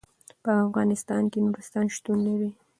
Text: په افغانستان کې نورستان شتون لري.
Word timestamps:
په 0.43 0.51
افغانستان 0.65 1.23
کې 1.31 1.39
نورستان 1.47 1.85
شتون 1.95 2.17
لري. 2.27 2.51